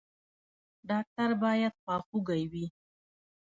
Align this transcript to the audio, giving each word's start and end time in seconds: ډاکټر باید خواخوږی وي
ډاکټر 0.89 1.29
باید 1.43 1.73
خواخوږی 1.81 2.43
وي 2.51 2.65